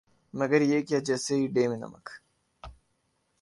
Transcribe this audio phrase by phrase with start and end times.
[0.33, 2.05] مگر یہ کیا جیس ہی ڈے میں نمک